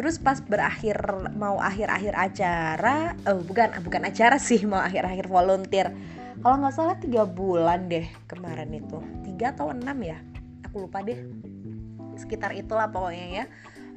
Terus 0.00 0.16
pas 0.16 0.40
berakhir 0.40 0.96
mau 1.36 1.60
akhir-akhir 1.60 2.16
acara 2.16 3.12
oh 3.28 3.44
bukan 3.44 3.76
bukan 3.84 4.08
acara 4.08 4.40
sih 4.40 4.64
mau 4.64 4.80
akhir-akhir 4.80 5.28
volunteer. 5.28 5.92
Kalau 6.40 6.56
nggak 6.64 6.72
salah 6.72 6.96
tiga 6.96 7.28
bulan 7.28 7.92
deh 7.92 8.08
kemarin 8.24 8.72
itu. 8.72 8.96
Tiga 9.28 9.52
atau 9.52 9.76
enam 9.76 10.00
ya? 10.00 10.16
Aku 10.72 10.88
lupa 10.88 11.04
deh. 11.04 11.20
Sekitar 12.16 12.56
itulah 12.56 12.88
pokoknya 12.88 13.44
ya 13.44 13.46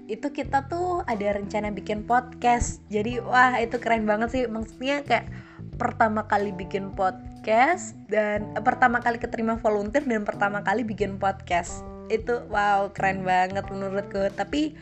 itu 0.07 0.31
kita 0.31 0.71
tuh 0.71 1.03
ada 1.03 1.35
rencana 1.35 1.69
bikin 1.75 2.07
podcast. 2.07 2.79
Jadi 2.87 3.19
wah 3.19 3.59
itu 3.59 3.75
keren 3.77 4.07
banget 4.07 4.31
sih. 4.31 4.43
Maksudnya 4.47 5.03
kayak 5.03 5.27
pertama 5.75 6.25
kali 6.25 6.55
bikin 6.55 6.95
podcast 6.95 7.93
dan 8.07 8.47
eh, 8.55 8.63
pertama 8.63 9.03
kali 9.03 9.19
keterima 9.19 9.59
volunteer 9.59 10.07
dan 10.07 10.23
pertama 10.23 10.63
kali 10.63 10.87
bikin 10.87 11.19
podcast. 11.19 11.83
Itu 12.07 12.47
wow 12.47 12.95
keren 12.95 13.27
banget 13.27 13.67
menurutku. 13.67 14.31
Tapi 14.31 14.79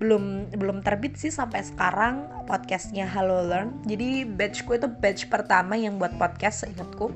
belum 0.00 0.56
belum 0.56 0.80
terbit 0.80 1.20
sih 1.20 1.30
sampai 1.30 1.60
sekarang 1.60 2.24
podcastnya 2.48 3.04
Hello 3.04 3.44
Learn. 3.44 3.84
Jadi 3.84 4.24
batchku 4.24 4.80
itu 4.80 4.88
batch 4.88 5.28
pertama 5.28 5.76
yang 5.76 6.00
buat 6.00 6.16
podcast 6.16 6.64
seingatku. 6.64 7.12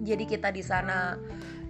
Jadi 0.00 0.24
kita 0.24 0.48
di 0.48 0.64
sana 0.64 1.20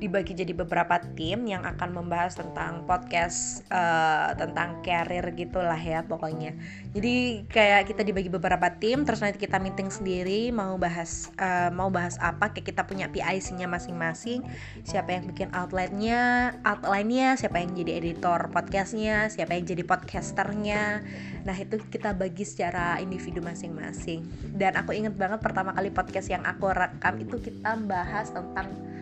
dibagi 0.04 0.36
jadi 0.36 0.52
beberapa 0.52 1.00
tim 1.16 1.48
yang 1.48 1.64
akan 1.64 1.96
membahas 1.96 2.36
tentang 2.36 2.84
podcast 2.84 3.64
uh, 3.72 4.36
tentang 4.36 4.84
karir 4.84 5.24
gitulah 5.32 5.80
ya 5.80 6.04
pokoknya. 6.04 6.52
Jadi 6.92 7.48
kayak 7.48 7.88
kita 7.88 8.04
dibagi 8.04 8.28
beberapa 8.28 8.68
tim 8.76 9.08
terus 9.08 9.24
nanti 9.24 9.40
kita 9.40 9.56
meeting 9.56 9.88
sendiri 9.88 10.52
mau 10.52 10.76
bahas 10.76 11.32
uh, 11.40 11.72
mau 11.72 11.88
bahas 11.88 12.20
apa 12.20 12.52
kayak 12.52 12.76
kita 12.76 12.84
punya 12.84 13.08
PIC-nya 13.08 13.64
masing-masing. 13.64 14.44
Siapa 14.84 15.16
yang 15.16 15.24
bikin 15.32 15.48
outline-nya, 15.56 16.54
outline-nya, 16.68 17.40
siapa 17.40 17.64
yang 17.64 17.72
jadi 17.72 18.04
editor 18.04 18.52
podcastnya, 18.52 19.32
siapa 19.32 19.56
yang 19.56 19.64
jadi 19.64 19.82
podcasternya. 19.88 21.00
Nah, 21.44 21.56
itu 21.56 21.80
kita 21.88 22.12
bagi 22.12 22.44
secara 22.44 23.00
individu 23.00 23.40
masing-masing. 23.40 24.24
Dan 24.52 24.76
aku 24.76 24.92
inget 24.92 25.16
banget 25.16 25.40
pertama 25.40 25.72
kali 25.72 25.88
podcast 25.92 26.28
yang 26.28 26.44
aku 26.44 26.68
rekam 26.72 27.16
itu 27.20 27.36
kita 27.40 27.76
bahas 27.84 28.32
tentang 28.32 28.93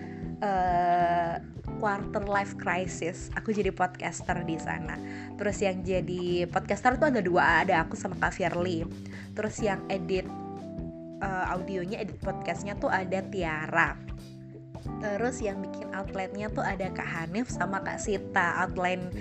uh, 0.43 1.35
quarter 1.79 2.23
life 2.27 2.55
crisis. 2.59 3.31
Aku 3.39 3.55
jadi 3.55 3.71
podcaster 3.71 4.43
di 4.43 4.59
sana. 4.59 4.99
Terus 5.39 5.59
yang 5.63 5.83
jadi 5.83 6.47
podcaster 6.51 6.99
tuh 6.99 7.09
ada 7.11 7.23
dua 7.23 7.65
ada 7.65 7.83
aku 7.83 7.95
sama 7.95 8.19
kak 8.19 8.35
Firly. 8.37 8.85
Terus 9.33 9.57
yang 9.63 9.81
edit 9.89 10.27
uh, 11.23 11.47
audionya 11.55 12.03
edit 12.03 12.19
podcastnya 12.21 12.77
tuh 12.77 12.91
ada 12.91 13.23
Tiara. 13.23 13.97
Terus 14.83 15.39
yang 15.39 15.63
bikin 15.63 15.95
outletnya 15.95 16.51
tuh 16.51 16.67
ada 16.67 16.91
Kak 16.91 17.07
Hanif 17.07 17.47
sama 17.47 17.87
Kak 17.87 18.03
Sita. 18.03 18.67
Outline 18.67 19.15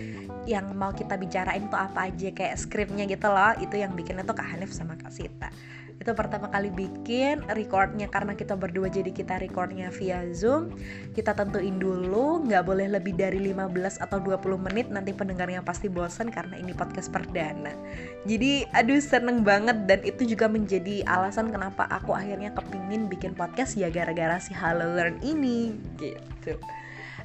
yang 0.50 0.74
mau 0.74 0.90
kita 0.90 1.22
bicarain 1.22 1.70
tuh 1.70 1.78
apa 1.78 2.10
aja 2.10 2.34
kayak 2.34 2.58
skripnya 2.58 3.06
gitu 3.06 3.30
loh. 3.30 3.54
Itu 3.62 3.78
yang 3.78 3.94
bikinnya 3.94 4.26
tuh 4.26 4.34
Kak 4.34 4.58
Hanif 4.58 4.74
sama 4.74 4.98
Kak 4.98 5.14
Sita 5.14 5.54
itu 6.02 6.18
pertama 6.18 6.50
kali 6.50 6.74
bikin 6.74 7.46
recordnya 7.54 8.10
karena 8.10 8.34
kita 8.34 8.58
berdua 8.58 8.90
jadi 8.90 9.14
kita 9.14 9.38
recordnya 9.38 9.94
via 9.94 10.26
zoom. 10.34 10.74
Kita 11.14 11.38
tentuin 11.38 11.78
dulu 11.78 12.42
nggak 12.50 12.66
boleh 12.66 12.90
lebih 12.90 13.14
dari 13.14 13.38
15 13.38 14.02
atau 14.02 14.18
20 14.18 14.66
menit. 14.66 14.90
Nanti 14.90 15.14
pendengarnya 15.14 15.62
pasti 15.62 15.94
bosan 15.94 16.34
karena 16.34 16.58
ini 16.58 16.74
podcast 16.74 17.14
perdana. 17.14 17.78
Jadi 18.26 18.66
aduh 18.74 18.98
seneng 18.98 19.46
banget. 19.46 19.86
Dan 19.86 20.02
itu 20.02 20.26
juga 20.26 20.50
menjadi 20.50 21.06
alasan 21.06 21.54
kenapa 21.54 21.86
aku 21.94 22.18
akhirnya 22.18 22.50
kepingin 22.58 23.06
bikin 23.06 23.38
podcast 23.38 23.78
ya 23.78 23.94
gara-gara 23.94 24.42
si 24.42 24.58
Halo 24.58 24.98
Learn 24.98 25.22
ini 25.22 25.78
gitu. 26.02 26.58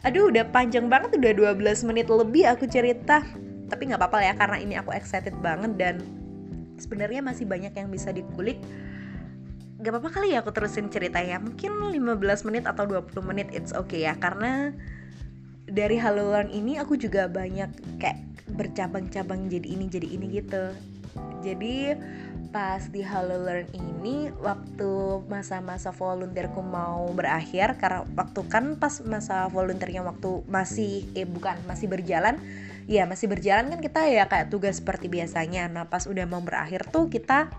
Aduh 0.04 0.28
udah 0.28 0.52
panjang 0.52 0.92
banget 0.92 1.16
udah 1.16 1.56
12 1.56 1.88
menit 1.88 2.12
lebih 2.12 2.44
aku 2.44 2.68
cerita. 2.68 3.24
Tapi 3.72 3.82
nggak 3.88 4.04
apa-apa 4.04 4.20
ya 4.20 4.36
karena 4.36 4.56
ini 4.60 4.74
aku 4.76 4.92
excited 4.92 5.32
banget 5.40 5.80
dan 5.80 6.25
sebenarnya 6.76 7.20
masih 7.24 7.48
banyak 7.48 7.72
yang 7.72 7.88
bisa 7.88 8.12
dikulik. 8.12 8.60
Gak 9.76 9.92
apa-apa 9.92 10.20
kali 10.20 10.32
ya 10.32 10.40
aku 10.40 10.56
terusin 10.56 10.88
ceritanya 10.88 11.36
mungkin 11.36 11.76
15 11.76 12.48
menit 12.48 12.64
atau 12.64 12.88
20 12.88 13.12
menit 13.24 13.48
it's 13.52 13.76
okay 13.76 14.08
ya. 14.08 14.16
Karena 14.16 14.72
dari 15.66 15.98
Halo 15.98 16.32
Learn 16.32 16.48
ini 16.48 16.80
aku 16.80 16.96
juga 16.96 17.28
banyak 17.28 18.00
kayak 18.00 18.20
bercabang-cabang 18.56 19.50
jadi 19.50 19.66
ini 19.66 19.84
jadi 19.90 20.08
ini 20.08 20.26
gitu. 20.40 20.64
Jadi 21.44 21.96
pas 22.56 22.80
di 22.88 23.04
Halo 23.04 23.36
Learn 23.42 23.68
ini 23.76 24.32
waktu 24.40 25.20
masa-masa 25.28 25.92
volunteerku 25.92 26.62
mau 26.64 27.04
berakhir 27.12 27.76
karena 27.76 28.06
waktu 28.16 28.40
kan 28.48 28.80
pas 28.80 29.02
masa 29.04 29.44
volunteernya 29.52 30.00
waktu 30.00 30.40
masih 30.48 31.04
eh 31.12 31.28
bukan 31.28 31.58
masih 31.68 31.90
berjalan 31.90 32.40
ya 32.86 33.02
masih 33.04 33.26
berjalan 33.26 33.66
kan 33.66 33.80
kita 33.82 34.00
ya 34.06 34.24
kayak 34.30 34.48
tugas 34.48 34.78
seperti 34.78 35.10
biasanya. 35.10 35.66
Nah 35.66 35.84
pas 35.90 36.06
udah 36.06 36.24
mau 36.24 36.40
berakhir 36.40 36.86
tuh 36.88 37.10
kita 37.10 37.50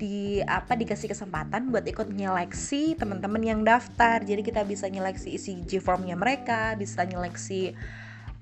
di 0.00 0.40
apa 0.40 0.80
dikasih 0.80 1.12
kesempatan 1.12 1.68
buat 1.68 1.84
ikut 1.84 2.08
nyeleksi 2.12 2.96
teman-teman 2.96 3.42
yang 3.44 3.60
daftar. 3.64 4.20
Jadi 4.20 4.40
kita 4.40 4.64
bisa 4.64 4.88
nyeleksi 4.88 5.36
isi 5.36 5.60
G 5.64 5.80
formnya 5.80 6.16
mereka 6.16 6.76
bisa 6.76 7.04
nyeleksi 7.04 7.76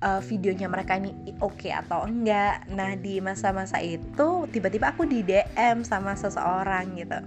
uh, 0.02 0.22
videonya 0.22 0.70
mereka 0.70 0.98
ini 0.98 1.14
oke 1.38 1.58
okay 1.58 1.74
atau 1.74 2.06
enggak. 2.06 2.66
Nah 2.70 2.94
di 2.98 3.18
masa-masa 3.18 3.82
itu 3.82 4.46
tiba-tiba 4.50 4.94
aku 4.94 5.06
di 5.06 5.22
DM 5.22 5.82
sama 5.82 6.14
seseorang 6.14 6.98
gitu. 6.98 7.18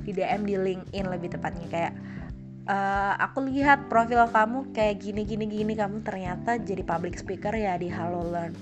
Di 0.00 0.10
DM 0.16 0.48
di 0.48 0.56
LinkedIn 0.56 1.06
lebih 1.08 1.36
tepatnya 1.36 1.68
kayak 1.68 1.92
uh, 2.70 3.14
aku 3.18 3.42
lihat 3.50 3.90
profil 3.90 4.22
kamu 4.30 4.70
kayak 4.70 5.02
gini 5.02 5.26
gini 5.26 5.44
gini. 5.50 5.72
Kamu 5.74 6.06
ternyata 6.06 6.56
jadi 6.56 6.86
public 6.86 7.18
speaker 7.18 7.50
ya 7.50 7.74
di 7.74 7.90
Halo 7.90 8.22
Learn. 8.30 8.54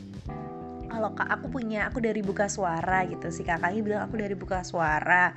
Kalau 0.88 1.12
kak 1.12 1.28
aku 1.28 1.52
punya 1.52 1.84
aku 1.84 2.00
dari 2.00 2.24
buka 2.24 2.48
suara 2.48 3.04
gitu 3.04 3.28
si 3.28 3.44
kakaknya 3.44 3.80
bilang 3.84 4.02
aku 4.08 4.16
dari 4.16 4.32
buka 4.32 4.64
suara. 4.64 5.36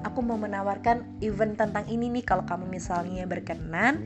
Aku 0.00 0.24
mau 0.24 0.36
menawarkan 0.36 1.20
event 1.24 1.56
tentang 1.56 1.88
ini 1.88 2.12
nih. 2.12 2.24
Kalau 2.24 2.44
kamu 2.44 2.68
misalnya 2.68 3.24
berkenan 3.24 4.00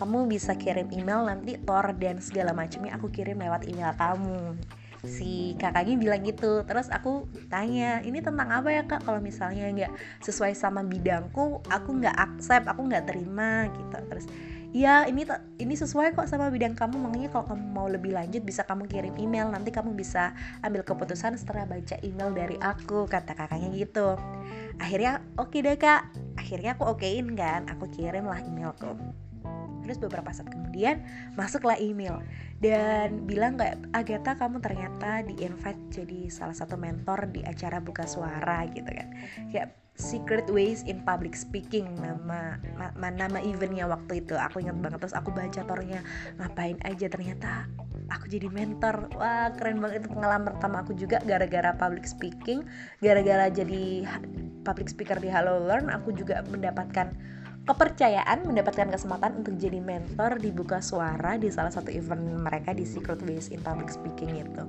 kamu 0.00 0.30
bisa 0.30 0.54
kirim 0.56 0.88
email 0.94 1.26
nanti 1.26 1.58
tor 1.60 1.92
dan 1.98 2.22
segala 2.22 2.54
macamnya 2.54 2.94
aku 2.96 3.10
kirim 3.10 3.42
lewat 3.42 3.66
email 3.66 3.92
kamu 3.98 4.56
si 5.06 5.54
kakaknya 5.60 5.94
bilang 5.94 6.22
gitu. 6.26 6.66
Terus 6.66 6.90
aku 6.90 7.30
tanya 7.46 8.02
ini 8.02 8.18
tentang 8.18 8.50
apa 8.50 8.68
ya 8.72 8.82
kak? 8.82 9.06
Kalau 9.06 9.22
misalnya 9.22 9.70
nggak 9.70 9.92
sesuai 10.24 10.56
sama 10.58 10.82
bidangku 10.82 11.62
aku 11.70 11.90
nggak 12.02 12.16
accept 12.16 12.66
aku 12.66 12.88
nggak 12.90 13.06
terima 13.06 13.70
gitu. 13.70 13.98
Terus 14.10 14.26
ya 14.74 15.06
ini 15.06 15.24
ini 15.62 15.74
sesuai 15.78 16.18
kok 16.18 16.26
sama 16.26 16.50
bidang 16.50 16.74
kamu. 16.74 16.98
Makanya 16.98 17.28
kalau 17.30 17.54
kamu 17.54 17.64
mau 17.70 17.86
lebih 17.86 18.16
lanjut 18.16 18.42
bisa 18.42 18.66
kamu 18.66 18.90
kirim 18.90 19.14
email. 19.20 19.46
Nanti 19.52 19.70
kamu 19.70 19.94
bisa 19.94 20.34
ambil 20.66 20.82
keputusan 20.82 21.38
setelah 21.38 21.68
baca 21.68 21.94
email 22.02 22.34
dari 22.34 22.58
aku 22.58 23.06
kata 23.06 23.38
kakaknya 23.38 23.70
gitu. 23.76 24.18
Akhirnya 24.82 25.22
oke 25.38 25.54
okay 25.54 25.60
deh 25.62 25.76
kak. 25.78 26.10
Akhirnya 26.34 26.74
aku 26.74 26.90
okein 26.90 27.36
kan 27.38 27.68
aku 27.70 27.86
kirim 27.92 28.26
lah 28.26 28.40
emailku 28.42 29.18
terus 29.88 30.04
beberapa 30.04 30.28
saat 30.36 30.52
kemudian 30.52 31.00
masuklah 31.32 31.80
email. 31.80 32.20
Dan 32.60 33.24
bilang 33.24 33.56
kayak 33.56 33.80
Agatha 33.96 34.36
kamu 34.36 34.60
ternyata 34.60 35.24
di 35.24 35.40
invite 35.40 35.80
jadi 35.88 36.28
salah 36.28 36.52
satu 36.52 36.76
mentor 36.76 37.32
di 37.32 37.40
acara 37.40 37.80
buka 37.80 38.04
suara 38.04 38.68
gitu 38.68 38.92
kan. 38.92 39.08
Kayak 39.48 39.72
Secret 39.98 40.46
Ways 40.46 40.86
in 40.86 41.02
Public 41.02 41.34
Speaking 41.34 41.98
nama 41.98 42.54
ma, 42.78 43.10
nama 43.10 43.42
eventnya 43.42 43.90
waktu 43.90 44.22
itu. 44.22 44.38
Aku 44.38 44.62
ingat 44.62 44.78
banget 44.78 45.02
terus 45.02 45.16
aku 45.16 45.34
baca 45.34 45.58
tornya 45.66 46.06
ngapain 46.38 46.78
aja 46.86 47.10
ternyata 47.10 47.66
aku 48.06 48.30
jadi 48.30 48.46
mentor. 48.46 49.10
Wah 49.18 49.50
keren 49.58 49.82
banget 49.82 50.06
itu 50.06 50.14
pengalaman 50.14 50.54
pertama 50.54 50.86
aku 50.86 50.94
juga 50.94 51.18
gara-gara 51.26 51.74
public 51.74 52.06
speaking. 52.06 52.62
Gara-gara 53.02 53.50
jadi 53.50 54.06
public 54.62 54.86
speaker 54.86 55.18
di 55.18 55.26
Hello 55.26 55.66
Learn 55.66 55.90
aku 55.90 56.14
juga 56.14 56.46
mendapatkan 56.46 57.10
kepercayaan 57.68 58.48
mendapatkan 58.48 58.88
kesempatan 58.88 59.44
untuk 59.44 59.60
jadi 59.60 59.76
mentor 59.76 60.40
di 60.40 60.48
buka 60.48 60.80
suara 60.80 61.36
di 61.36 61.52
salah 61.52 61.68
satu 61.68 61.92
event 61.92 62.40
mereka 62.40 62.72
di 62.72 62.88
Secret 62.88 63.20
Ways 63.28 63.52
in 63.52 63.60
Public 63.60 63.92
Speaking 63.92 64.40
itu. 64.40 64.64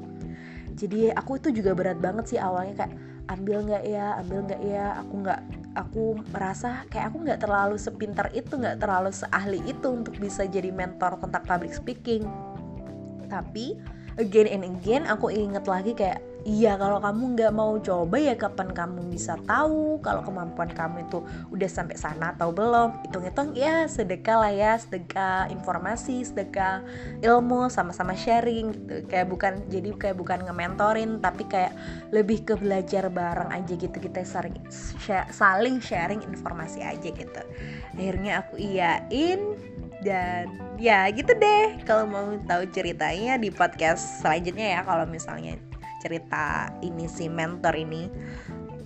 Jadi 0.75 1.07
aku 1.15 1.39
itu 1.39 1.55
juga 1.55 1.71
berat 1.71 2.03
banget 2.03 2.35
sih 2.35 2.39
awalnya 2.39 2.83
kayak 2.83 2.93
ambil 3.31 3.63
nggak 3.63 3.83
ya? 3.87 4.19
Ambil 4.19 4.39
nggak 4.51 4.61
ya? 4.67 4.85
Aku 4.99 5.13
nggak 5.23 5.41
aku 5.79 6.03
merasa 6.35 6.83
kayak 6.91 7.15
aku 7.15 7.17
nggak 7.23 7.39
terlalu 7.39 7.75
sepintar 7.79 8.27
itu 8.35 8.59
nggak 8.59 8.83
terlalu 8.83 9.15
seahli 9.15 9.63
itu 9.63 9.87
untuk 9.87 10.19
bisa 10.19 10.43
jadi 10.43 10.71
mentor 10.75 11.15
tentang 11.23 11.43
public 11.47 11.71
speaking. 11.71 12.27
Tapi 13.31 13.79
again 14.19 14.45
and 14.51 14.67
again 14.67 15.07
aku 15.07 15.31
inget 15.31 15.65
lagi 15.65 15.95
kayak 15.95 16.19
Iya 16.47 16.79
kalau 16.79 17.03
kamu 17.03 17.35
nggak 17.35 17.51
mau 17.51 17.75
coba 17.83 18.15
ya 18.15 18.31
kapan 18.39 18.71
kamu 18.71 19.11
bisa 19.11 19.35
tahu 19.43 19.99
kalau 19.99 20.23
kemampuan 20.23 20.71
kamu 20.71 21.03
itu 21.03 21.19
udah 21.51 21.67
sampai 21.67 21.99
sana 21.99 22.31
atau 22.31 22.55
belum. 22.55 23.03
Hitung-hitung 23.03 23.59
ya 23.59 23.91
sedekah 23.91 24.47
lah 24.47 24.53
ya 24.55 24.71
sedekah 24.79 25.51
informasi 25.51 26.23
sedekah 26.23 26.79
ilmu 27.19 27.67
sama-sama 27.67 28.15
sharing 28.15 28.71
gitu. 28.71 29.03
Kayak 29.11 29.27
bukan 29.27 29.53
jadi 29.67 29.91
kayak 29.99 30.15
bukan 30.15 30.47
nge-mentorin 30.47 31.19
tapi 31.19 31.43
kayak 31.43 31.75
lebih 32.15 32.47
ke 32.47 32.55
belajar 32.55 33.11
bareng 33.11 33.51
aja 33.51 33.75
gitu 33.75 33.97
kita 33.99 34.23
saling 34.23 34.55
saling 35.35 35.83
sharing 35.83 36.23
informasi 36.23 36.79
aja 36.87 37.11
gitu. 37.11 37.43
Akhirnya 37.99 38.47
aku 38.47 38.55
iyain 38.55 39.59
dan 39.99 40.47
ya 40.79 41.11
gitu 41.11 41.35
deh 41.35 41.75
kalau 41.83 42.07
mau 42.07 42.27
tahu 42.47 42.63
ceritanya 42.71 43.35
di 43.35 43.51
podcast 43.51 44.23
selanjutnya 44.23 44.79
ya 44.79 44.81
kalau 44.87 45.03
misalnya 45.03 45.59
cerita 45.99 46.71
ini 46.79 47.05
si 47.11 47.27
mentor 47.27 47.75
ini 47.75 48.07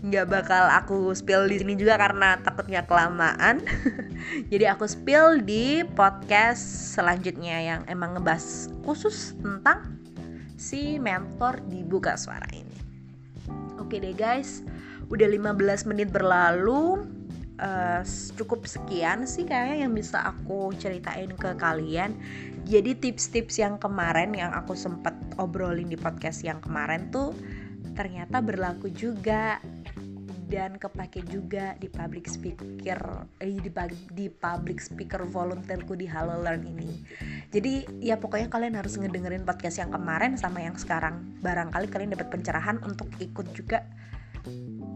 nggak 0.03 0.27
bakal 0.27 0.67
aku 0.67 1.15
spill 1.15 1.47
di 1.47 1.63
sini 1.63 1.79
juga 1.79 1.95
karena 1.95 2.35
takutnya 2.43 2.83
kelamaan. 2.83 3.63
Jadi 4.51 4.67
aku 4.67 4.83
spill 4.83 5.39
di 5.39 5.79
podcast 5.95 6.59
selanjutnya 6.99 7.63
yang 7.63 7.81
emang 7.87 8.19
ngebahas 8.19 8.67
khusus 8.83 9.31
tentang 9.39 9.95
si 10.59 10.99
mentor 10.99 11.63
di 11.71 11.87
buka 11.87 12.19
suara 12.19 12.43
ini. 12.51 12.75
Oke 13.79 14.03
deh 14.03 14.11
guys, 14.11 14.59
udah 15.07 15.27
15 15.31 15.87
menit 15.87 16.11
berlalu. 16.11 17.07
Uh, 17.53 18.01
cukup 18.33 18.65
sekian 18.65 19.29
sih 19.29 19.45
kayaknya 19.45 19.85
yang 19.85 19.93
bisa 19.93 20.25
aku 20.25 20.73
ceritain 20.73 21.29
ke 21.37 21.53
kalian 21.53 22.17
jadi 22.65 22.97
tips-tips 22.97 23.61
yang 23.61 23.77
kemarin 23.77 24.33
yang 24.33 24.49
aku 24.57 24.73
sempat 24.73 25.13
obrolin 25.37 25.85
di 25.85 25.93
podcast 25.93 26.41
yang 26.41 26.57
kemarin 26.65 27.13
tuh 27.13 27.29
ternyata 27.93 28.41
berlaku 28.41 28.89
juga 28.89 29.61
dan 30.53 30.77
kepake 30.77 31.25
juga 31.25 31.73
di 31.81 31.89
public 31.89 32.29
speaker 32.29 33.25
eh, 33.41 33.57
di, 33.57 33.69
di 34.13 34.25
public 34.29 34.77
speaker 34.77 35.25
volunteerku 35.25 35.97
di 35.97 36.05
Halo 36.05 36.45
Learn 36.45 36.61
ini. 36.69 36.93
Jadi 37.49 38.05
ya 38.05 38.21
pokoknya 38.21 38.53
kalian 38.53 38.77
harus 38.77 38.93
ngedengerin 39.01 39.49
podcast 39.49 39.81
yang 39.81 39.89
kemarin 39.89 40.37
sama 40.37 40.61
yang 40.61 40.77
sekarang. 40.77 41.25
Barangkali 41.41 41.89
kalian 41.89 42.13
dapat 42.13 42.29
pencerahan 42.29 42.77
untuk 42.85 43.09
ikut 43.17 43.49
juga 43.57 43.81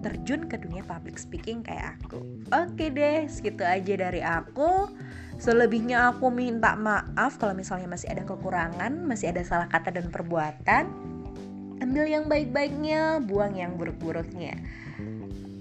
terjun 0.05 0.45
ke 0.45 0.61
dunia 0.61 0.85
public 0.85 1.17
speaking 1.17 1.65
kayak 1.65 1.97
aku. 2.01 2.21
Oke 2.53 2.93
deh, 2.93 3.25
segitu 3.29 3.65
aja 3.65 3.93
dari 3.97 4.21
aku. 4.21 4.91
Selebihnya 5.37 6.13
aku 6.13 6.33
minta 6.33 6.73
maaf 6.73 7.37
kalau 7.37 7.53
misalnya 7.53 7.85
masih 7.85 8.09
ada 8.09 8.25
kekurangan, 8.25 9.05
masih 9.05 9.29
ada 9.29 9.45
salah 9.45 9.69
kata 9.69 9.93
dan 9.93 10.09
perbuatan. 10.09 10.89
Ambil 11.77 12.09
yang 12.09 12.25
baik-baiknya, 12.25 13.21
buang 13.21 13.53
yang 13.53 13.77
buruk-buruknya. 13.77 14.57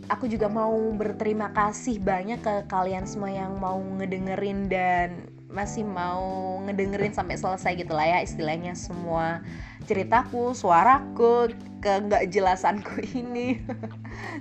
Aku 0.08 0.30
juga 0.30 0.48
mau 0.48 0.72
berterima 0.96 1.52
kasih 1.52 2.00
banyak 2.00 2.40
ke 2.40 2.54
kalian 2.70 3.04
semua 3.04 3.28
yang 3.28 3.58
mau 3.60 3.76
ngedengerin 4.00 4.70
dan 4.70 5.35
masih 5.46 5.86
mau 5.86 6.58
ngedengerin 6.66 7.14
sampai 7.14 7.38
selesai 7.38 7.78
gitu 7.78 7.94
lah 7.94 8.04
ya 8.06 8.18
istilahnya 8.20 8.74
semua 8.74 9.46
ceritaku, 9.86 10.52
suaraku, 10.52 11.54
ke 11.78 11.92
nggak 12.02 12.34
jelasanku 12.34 12.98
ini. 13.22 13.62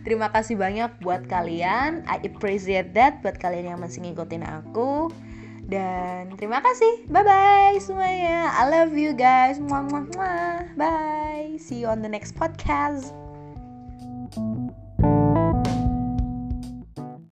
Terima 0.02 0.34
kasih 0.34 0.58
banyak 0.58 0.98
buat 1.06 1.30
kalian. 1.30 2.02
I 2.10 2.18
appreciate 2.26 2.98
that 2.98 3.22
buat 3.22 3.38
kalian 3.38 3.78
yang 3.78 3.80
masih 3.80 4.02
ngikutin 4.02 4.44
aku. 4.44 5.14
Dan 5.66 6.34
terima 6.38 6.62
kasih. 6.62 7.10
Bye 7.10 7.26
bye 7.26 7.78
semuanya. 7.82 8.54
I 8.54 8.70
love 8.70 8.94
you 8.94 9.18
guys. 9.18 9.58
Mwah, 9.58 9.86
mwah, 9.86 10.06
mwah. 10.14 10.58
Bye. 10.78 11.58
See 11.58 11.82
you 11.82 11.90
on 11.90 12.06
the 12.06 12.10
next 12.10 12.38
podcast. 12.38 13.25